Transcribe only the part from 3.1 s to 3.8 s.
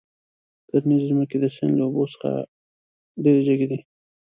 ډېرې جګې دي.